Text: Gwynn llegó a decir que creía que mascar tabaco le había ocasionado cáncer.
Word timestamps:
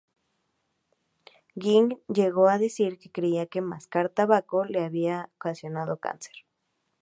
Gwynn 1.55 2.01
llegó 2.07 2.47
a 2.47 2.57
decir 2.57 2.97
que 2.97 3.11
creía 3.11 3.45
que 3.45 3.61
mascar 3.61 4.09
tabaco 4.09 4.65
le 4.65 4.83
había 4.83 5.29
ocasionado 5.35 5.97
cáncer. 5.97 6.33